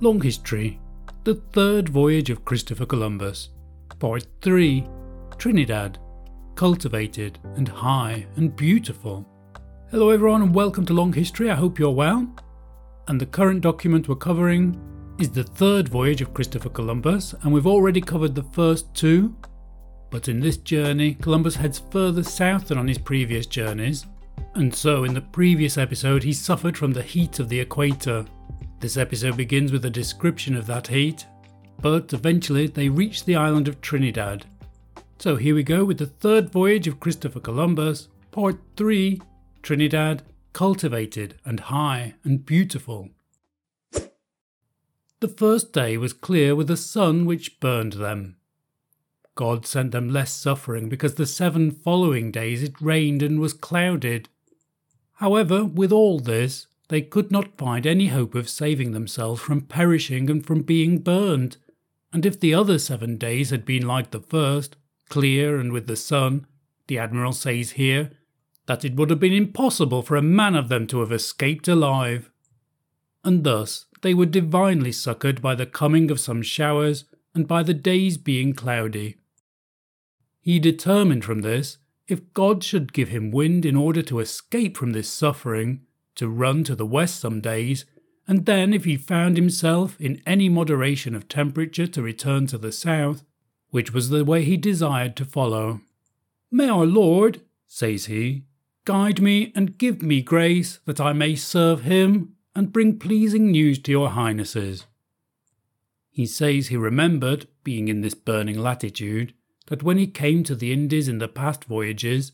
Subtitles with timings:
[0.00, 0.78] Long History
[1.24, 3.48] The Third Voyage of Christopher Columbus,
[3.98, 4.86] Part 3
[5.38, 5.98] Trinidad
[6.54, 9.26] Cultivated and High and Beautiful.
[9.90, 11.50] Hello, everyone, and welcome to Long History.
[11.50, 12.32] I hope you're well.
[13.08, 14.80] And the current document we're covering
[15.18, 19.34] is the third voyage of Christopher Columbus, and we've already covered the first two.
[20.10, 24.06] But in this journey, Columbus heads further south than on his previous journeys,
[24.54, 28.26] and so in the previous episode, he suffered from the heat of the equator
[28.80, 31.26] this episode begins with a description of that heat,
[31.80, 34.44] but eventually they reach the island of Trinidad.
[35.18, 39.20] So here we go with the third voyage of Christopher Columbus, part 3
[39.62, 40.22] Trinidad,
[40.52, 43.10] cultivated and high and beautiful.
[45.20, 48.36] The first day was clear with a sun which burned them.
[49.34, 54.28] God sent them less suffering because the seven following days it rained and was clouded.
[55.14, 60.30] However, with all this, they could not find any hope of saving themselves from perishing
[60.30, 61.58] and from being burned.
[62.12, 64.76] And if the other seven days had been like the first,
[65.08, 66.46] clear and with the sun,
[66.86, 68.10] the Admiral says here,
[68.66, 72.30] that it would have been impossible for a man of them to have escaped alive.
[73.24, 77.74] And thus they were divinely succoured by the coming of some showers and by the
[77.74, 79.16] days being cloudy.
[80.40, 84.92] He determined from this, if God should give him wind in order to escape from
[84.92, 85.82] this suffering,
[86.18, 87.84] to run to the west some days,
[88.26, 92.70] and then, if he found himself in any moderation of temperature, to return to the
[92.70, 93.24] south,
[93.70, 95.80] which was the way he desired to follow.
[96.50, 98.44] May our Lord, says he,
[98.84, 103.78] guide me and give me grace that I may serve him and bring pleasing news
[103.80, 104.86] to your highnesses.
[106.10, 109.34] He says he remembered, being in this burning latitude,
[109.68, 112.32] that when he came to the Indies in the past voyages,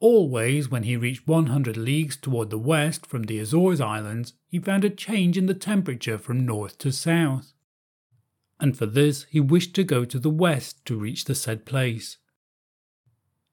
[0.00, 4.84] Always, when he reached 100 leagues toward the west from the Azores Islands, he found
[4.84, 7.52] a change in the temperature from north to south.
[8.60, 12.18] And for this, he wished to go to the west to reach the said place.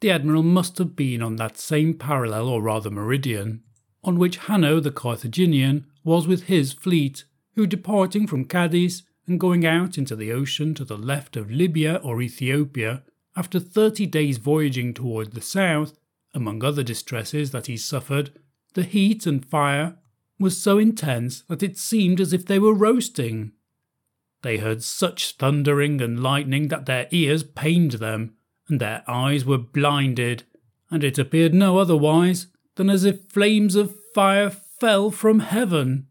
[0.00, 3.62] The admiral must have been on that same parallel, or rather meridian,
[4.02, 7.24] on which Hanno the Carthaginian was with his fleet,
[7.54, 11.96] who departing from Cadiz and going out into the ocean to the left of Libya
[12.02, 13.04] or Ethiopia,
[13.36, 15.96] after thirty days voyaging toward the south,
[16.34, 18.30] among other distresses that he suffered,
[18.74, 19.96] the heat and fire
[20.38, 23.52] was so intense that it seemed as if they were roasting.
[24.42, 28.34] They heard such thundering and lightning that their ears pained them,
[28.68, 30.44] and their eyes were blinded,
[30.90, 36.08] and it appeared no otherwise than as if flames of fire fell from heaven.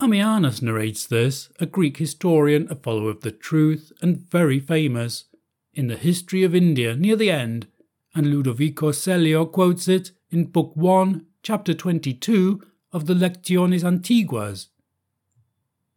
[0.00, 5.26] Ammianus narrates this, a Greek historian, a follower of the truth, and very famous.
[5.72, 7.68] In the history of India, near the end,
[8.14, 14.68] and Ludovico Celio quotes it in Book 1, Chapter 22 of the Lectiones Antiguas.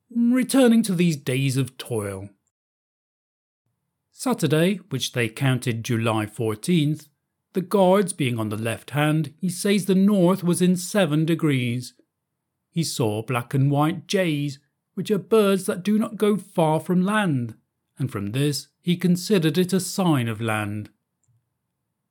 [0.10, 2.30] Returning to these days of toil.
[4.12, 7.08] Saturday, which they counted July 14th,
[7.54, 11.94] the guards being on the left hand, he says the north was in seven degrees.
[12.72, 14.60] He saw black and white jays,
[14.96, 17.56] which are birds that do not go far from land,
[18.00, 20.90] and from this he considered it a sign of land.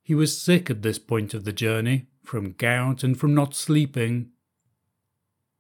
[0.06, 4.31] He was sick at this point of the journey, from gout and from not sleeping.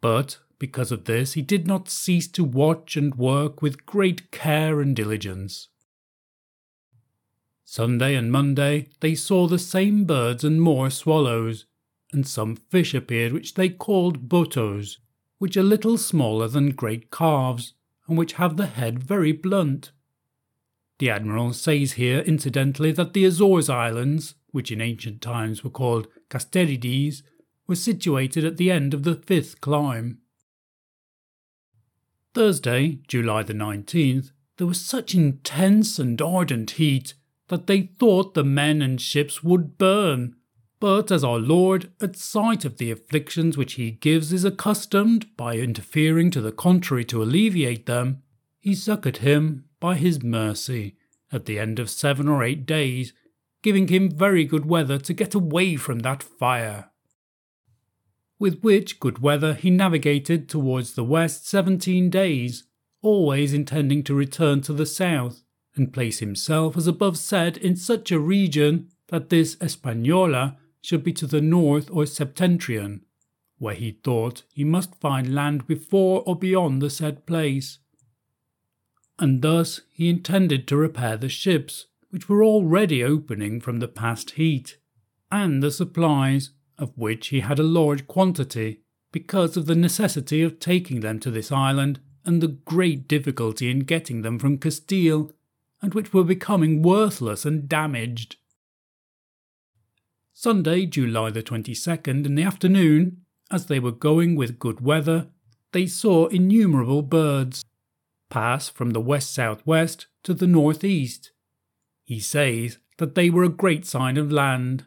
[0.00, 4.80] But, because of this, he did not cease to watch and work with great care
[4.80, 5.66] and diligence.
[7.64, 11.66] Sunday and Monday they saw the same birds and more swallows,
[12.12, 14.98] and some fish appeared which they called botos,
[15.38, 17.74] which are little smaller than great calves,
[18.06, 19.90] and which have the head very blunt.
[20.98, 26.08] The Admiral says here, incidentally, that the Azores Islands, which in ancient times were called
[26.30, 27.22] Cassiterides,
[27.66, 30.18] were situated at the end of the fifth clime.
[32.34, 37.14] Thursday, July the 19th, there was such intense and ardent heat
[37.48, 40.34] that they thought the men and ships would burn.
[40.80, 45.56] But as our Lord, at sight of the afflictions which he gives, is accustomed, by
[45.56, 48.22] interfering to the contrary to alleviate them,
[48.58, 50.96] he succoured him by his mercy,
[51.30, 53.12] at the end of seven or eight days,
[53.62, 56.90] giving him very good weather to get away from that fire.
[58.36, 62.64] With which good weather he navigated towards the west seventeen days,
[63.00, 65.44] always intending to return to the south,
[65.76, 71.12] and place himself as above said in such a region that this Espanola should be
[71.12, 73.02] to the north or septentrion,
[73.58, 77.78] where he thought he must find land before or beyond the said place
[79.18, 84.32] and thus he intended to repair the ships, which were already opening from the past
[84.32, 84.78] heat,
[85.30, 88.80] and the supplies, of which he had a large quantity,
[89.12, 93.80] because of the necessity of taking them to this island and the great difficulty in
[93.80, 95.32] getting them from Castile,
[95.80, 98.36] and which were becoming worthless and damaged.
[100.32, 105.28] Sunday, July the 22nd, in the afternoon, as they were going with good weather,
[105.72, 107.64] they saw innumerable birds
[108.28, 111.32] pass from the west southwest to the northeast.
[112.04, 114.86] He says that they were a great sign of land.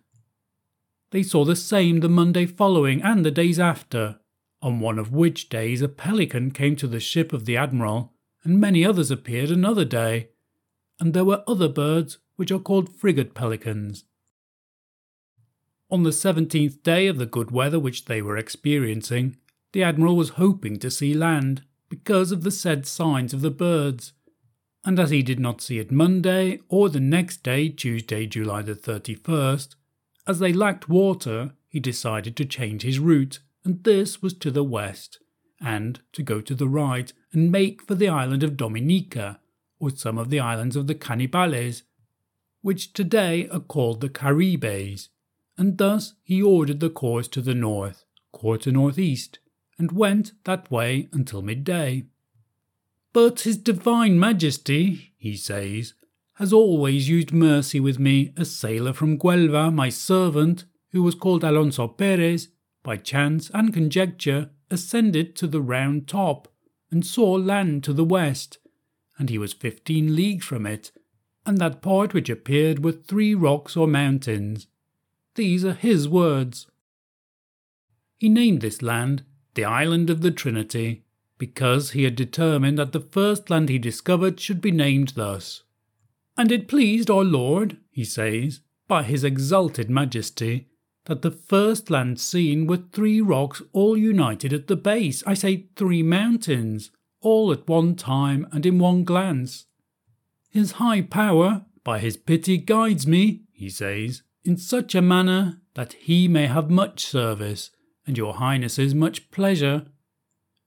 [1.11, 4.19] They saw the same the Monday following and the days after,
[4.61, 8.13] on one of which days a pelican came to the ship of the admiral,
[8.43, 10.29] and many others appeared another day,
[10.99, 14.05] and there were other birds which are called frigate pelicans.
[15.89, 19.37] On the seventeenth day of the good weather which they were experiencing,
[19.71, 24.13] the admiral was hoping to see land, because of the said signs of the birds,
[24.85, 28.75] and as he did not see it Monday or the next day, Tuesday, July the
[28.75, 29.75] 31st,
[30.27, 34.63] as they lacked water, he decided to change his route, and this was to the
[34.63, 35.19] west,
[35.59, 39.39] and to go to the right and make for the island of Dominica,
[39.79, 41.83] or some of the islands of the Cannibales,
[42.61, 45.09] which today are called the Caribes,
[45.57, 49.39] and thus he ordered the course to the north, quarter northeast,
[49.79, 52.03] and went that way until midday.
[53.13, 55.95] But His Divine Majesty, he says,
[56.35, 61.43] has always used mercy with me, a sailor from Huelva, my servant, who was called
[61.43, 62.49] Alonso Perez,
[62.83, 66.47] by chance and conjecture ascended to the round top,
[66.91, 68.57] and saw land to the west,
[69.17, 70.91] and he was fifteen leagues from it,
[71.45, 74.67] and that part which appeared were three rocks or mountains.
[75.35, 76.67] These are his words.
[78.17, 79.23] He named this land
[79.59, 81.03] the Island of the Trinity,
[81.37, 85.63] because he had determined that the first land he discovered should be named thus.
[86.37, 90.69] And it pleased our Lord, he says, by his exalted majesty,
[91.07, 95.65] that the first land seen were three rocks all united at the base, I say
[95.75, 99.65] three mountains, all at one time and in one glance.
[100.49, 105.91] His high power, by his pity, guides me, he says, in such a manner that
[105.99, 107.71] he may have much service,
[108.09, 109.85] and your highnesses much pleasure,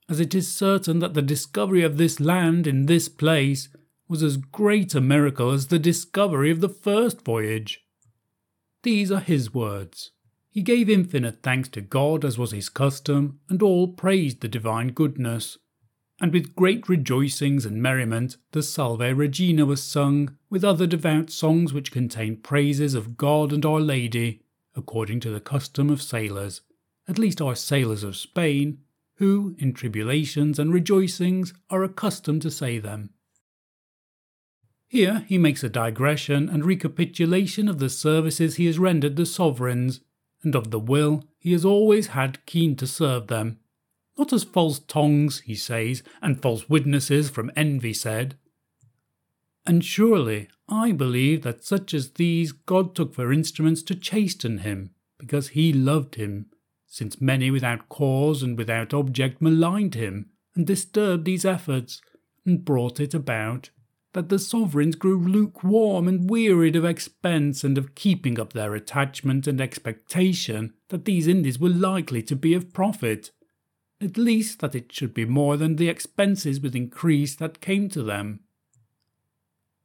[0.08, 3.68] as it is certain that the discovery of this land in this place
[4.08, 7.84] was as great a miracle as the discovery of the first voyage.
[8.84, 10.12] These are his words.
[10.50, 14.92] He gave infinite thanks to God as was his custom, and all praised the divine
[14.92, 15.58] goodness.
[16.20, 21.72] And with great rejoicings and merriment the Salve Regina was sung, with other devout songs
[21.72, 24.42] which contain praises of God and Our Lady,
[24.76, 26.60] according to the custom of sailors,
[27.08, 28.78] at least our sailors of Spain,
[29.16, 33.10] who, in tribulations and rejoicings, are accustomed to say them.
[34.88, 40.00] Here he makes a digression and recapitulation of the services he has rendered the sovereigns,
[40.42, 43.58] and of the will he has always had keen to serve them.
[44.18, 48.36] Not as false tongues, he says, and false witnesses from envy said.
[49.64, 54.90] And surely I believe that such as these God took for instruments to chasten him,
[55.18, 56.46] because he loved him,
[56.92, 62.02] since many without cause and without object maligned him, and disturbed these efforts,
[62.44, 63.70] and brought it about
[64.12, 69.46] that the sovereigns grew lukewarm and wearied of expense and of keeping up their attachment
[69.46, 73.30] and expectation that these Indies were likely to be of profit,
[73.98, 78.02] at least that it should be more than the expenses with increase that came to
[78.02, 78.40] them.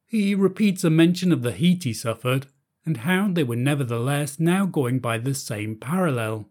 [0.05, 2.48] He repeats a mention of the heat he suffered,
[2.86, 6.50] and how they were nevertheless now going by the same parallel,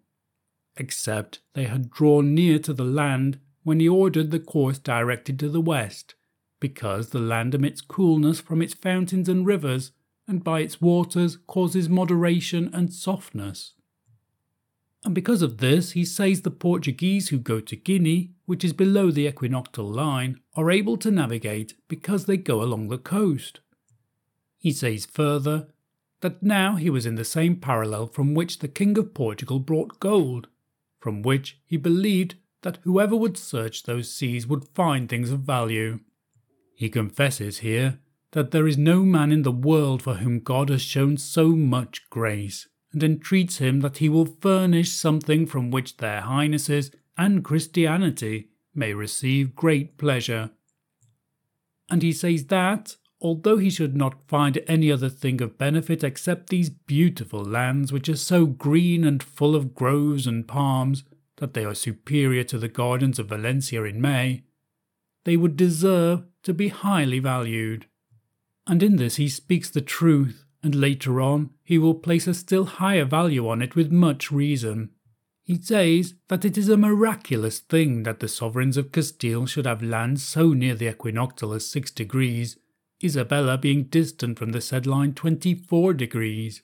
[0.76, 5.49] except they had drawn near to the land when he ordered the course directed to
[5.49, 6.14] the west
[6.61, 9.92] because the land emits coolness from its fountains and rivers,
[10.26, 13.75] and by its waters causes moderation and softness.
[15.04, 19.11] And because of this, he says the Portuguese who go to Guinea, which is below
[19.11, 23.61] the equinoctial line, are able to navigate because they go along the coast.
[24.59, 25.68] He says further
[26.23, 30.00] that now he was in the same parallel from which the King of Portugal brought
[30.00, 30.49] gold,
[30.99, 36.00] from which he believed that whoever would search those seas would find things of value.
[36.75, 38.00] He confesses here
[38.33, 42.09] that there is no man in the world for whom God has shown so much
[42.11, 48.49] grace, and entreats him that he will furnish something from which their highnesses and Christianity
[48.75, 50.50] may receive great pleasure.
[51.88, 56.49] And he says that, although he should not find any other thing of benefit except
[56.49, 61.02] these beautiful lands which are so green and full of groves and palms
[61.38, 64.45] that they are superior to the gardens of Valencia in May,
[65.25, 67.87] they would deserve to be highly valued.
[68.64, 72.64] And in this he speaks the truth, and later on he will place a still
[72.64, 74.90] higher value on it with much reason.
[75.42, 79.83] He says that it is a miraculous thing that the sovereigns of Castile should have
[79.83, 82.56] land so near the equinoctial as 6 degrees,
[83.03, 86.62] Isabella being distant from the said line 24 degrees.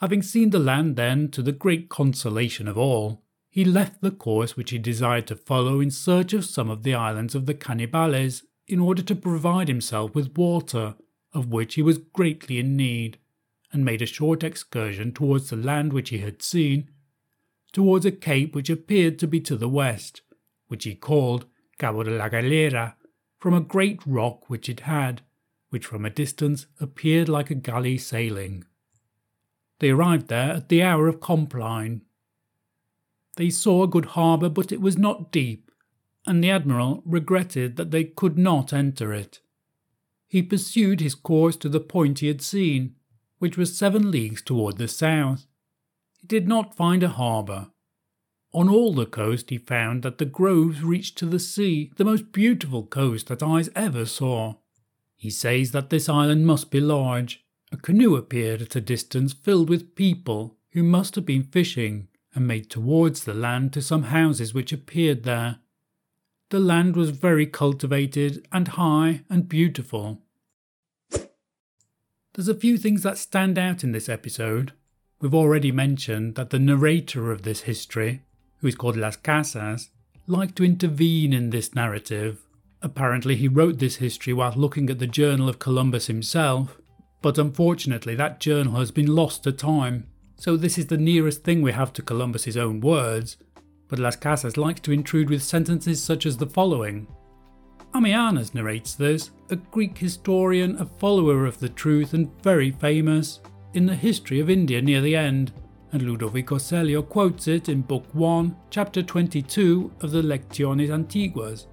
[0.00, 4.56] Having seen the land, then, to the great consolation of all, he left the course
[4.56, 8.42] which he desired to follow in search of some of the islands of the Cannibales
[8.66, 10.96] in order to provide himself with water,
[11.32, 13.18] of which he was greatly in need
[13.72, 16.90] and made a short excursion towards the land which he had seen,
[17.72, 20.22] towards a cape which appeared to be to the west,
[20.68, 21.46] which he called
[21.78, 22.96] Cabo de la Galera,
[23.44, 25.20] from a great rock which it had,
[25.68, 28.64] which from a distance appeared like a galley sailing.
[29.80, 32.00] They arrived there at the hour of compline.
[33.36, 35.70] They saw a good harbour, but it was not deep,
[36.26, 39.40] and the admiral regretted that they could not enter it.
[40.26, 42.94] He pursued his course to the point he had seen,
[43.40, 45.44] which was seven leagues toward the south.
[46.18, 47.72] He did not find a harbour.
[48.54, 52.30] On all the coast he found that the groves reached to the sea, the most
[52.30, 54.54] beautiful coast that eyes ever saw.
[55.16, 57.44] He says that this island must be large.
[57.72, 62.46] A canoe appeared at a distance filled with people who must have been fishing and
[62.46, 65.56] made towards the land to some houses which appeared there.
[66.50, 70.20] The land was very cultivated and high and beautiful.
[72.34, 74.72] There's a few things that stand out in this episode.
[75.20, 78.22] We've already mentioned that the narrator of this history,
[78.64, 79.90] who is called Las Casas,
[80.26, 82.38] liked to intervene in this narrative.
[82.80, 86.78] Apparently, he wrote this history while looking at the journal of Columbus himself,
[87.20, 90.06] but unfortunately, that journal has been lost to time,
[90.36, 93.36] so this is the nearest thing we have to Columbus's own words.
[93.86, 97.06] But Las Casas likes to intrude with sentences such as the following
[97.94, 103.40] Ammianus narrates this, a Greek historian, a follower of the truth, and very famous
[103.74, 105.52] in the history of India near the end,
[105.94, 111.68] and Ludovico Celio quotes it in Book 1, Chapter 22 of the Lectiones Antiguas.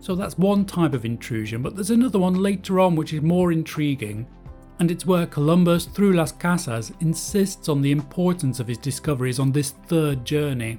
[0.00, 3.52] So that's one type of intrusion, but there's another one later on which is more
[3.52, 4.26] intriguing,
[4.80, 9.52] and it's where Columbus, through Las Casas, insists on the importance of his discoveries on
[9.52, 10.76] this third journey.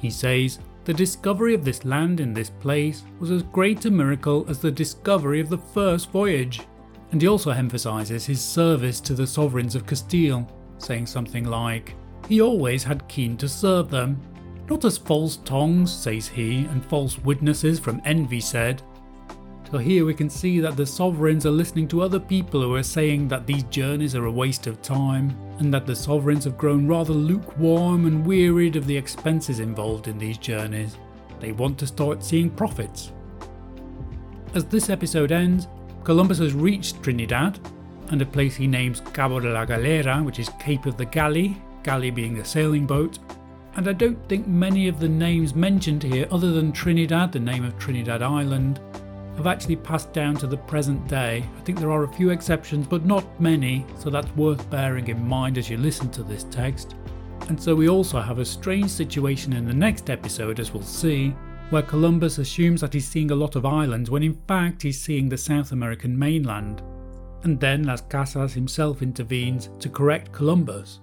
[0.00, 4.44] He says, the discovery of this land in this place was as great a miracle
[4.48, 6.60] as the discovery of the first voyage.
[7.12, 11.94] And he also emphasises his service to the sovereigns of Castile, saying something like,
[12.28, 14.20] He always had keen to serve them,
[14.68, 18.82] not as false tongues, says he, and false witnesses from envy said,
[19.70, 22.84] so here we can see that the sovereigns are listening to other people who are
[22.84, 26.86] saying that these journeys are a waste of time, and that the sovereigns have grown
[26.86, 30.96] rather lukewarm and wearied of the expenses involved in these journeys.
[31.40, 33.12] They want to start seeing profits.
[34.54, 35.66] As this episode ends,
[36.04, 37.58] Columbus has reached Trinidad
[38.10, 41.60] and a place he names Cabo de la Galera, which is Cape of the Galley,
[41.86, 43.20] galley being a sailing boat.
[43.76, 47.64] And I don't think many of the names mentioned here, other than Trinidad, the name
[47.64, 48.80] of Trinidad Island,
[49.36, 51.44] have actually passed down to the present day.
[51.56, 55.28] I think there are a few exceptions, but not many, so that's worth bearing in
[55.28, 56.96] mind as you listen to this text.
[57.48, 61.28] And so we also have a strange situation in the next episode, as we'll see,
[61.70, 65.28] where Columbus assumes that he's seeing a lot of islands when in fact he's seeing
[65.28, 66.82] the South American mainland.
[67.44, 71.00] And then Las Casas himself intervenes to correct Columbus.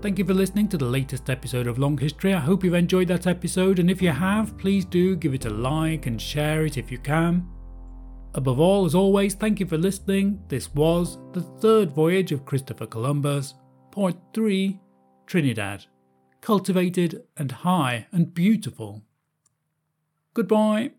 [0.00, 2.32] Thank you for listening to the latest episode of Long History.
[2.32, 5.50] I hope you've enjoyed that episode, and if you have, please do give it a
[5.50, 7.48] like and share it if you can.
[8.34, 10.40] Above all, as always, thank you for listening.
[10.46, 13.54] This was the third voyage of Christopher Columbus,
[13.90, 14.80] Part 3
[15.26, 15.86] Trinidad.
[16.40, 19.02] Cultivated and high and beautiful.
[20.32, 20.92] Goodbye.